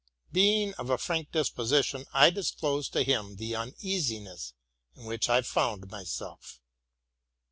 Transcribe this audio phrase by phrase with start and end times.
[0.31, 4.55] Being of a frank disposition, I disclosed to him the uneasi ness
[4.95, 6.59] in which I found myself.